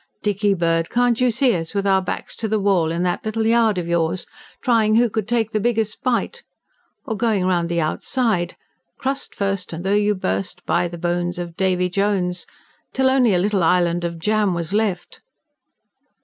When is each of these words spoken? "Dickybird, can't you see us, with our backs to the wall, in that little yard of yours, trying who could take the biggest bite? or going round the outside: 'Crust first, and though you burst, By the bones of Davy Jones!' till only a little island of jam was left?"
"Dickybird, 0.23 0.89
can't 0.89 1.21
you 1.21 1.29
see 1.29 1.55
us, 1.55 1.75
with 1.75 1.85
our 1.85 2.01
backs 2.01 2.35
to 2.37 2.47
the 2.47 2.59
wall, 2.59 2.91
in 2.91 3.03
that 3.03 3.23
little 3.23 3.45
yard 3.45 3.77
of 3.77 3.87
yours, 3.87 4.25
trying 4.63 4.95
who 4.95 5.11
could 5.11 5.27
take 5.27 5.51
the 5.51 5.59
biggest 5.59 6.01
bite? 6.01 6.41
or 7.05 7.15
going 7.15 7.45
round 7.45 7.69
the 7.69 7.79
outside: 7.81 8.57
'Crust 8.97 9.35
first, 9.35 9.73
and 9.73 9.83
though 9.83 9.93
you 9.93 10.15
burst, 10.15 10.65
By 10.65 10.87
the 10.87 10.97
bones 10.97 11.37
of 11.37 11.55
Davy 11.55 11.87
Jones!' 11.87 12.47
till 12.93 13.11
only 13.11 13.35
a 13.35 13.39
little 13.39 13.61
island 13.61 14.03
of 14.03 14.17
jam 14.17 14.55
was 14.55 14.73
left?" 14.73 15.21